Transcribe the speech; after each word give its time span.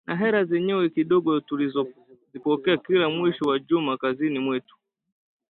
na 0.07 0.15
hela 0.17 0.45
zenyewe 0.45 0.89
kidogo 0.89 1.39
tulizozipokea 1.39 2.77
kila 2.77 3.09
mwisho 3.09 3.45
wa 3.45 3.59
jumaa 3.59 3.97
kazini 3.97 4.47
kwetu 4.47 4.75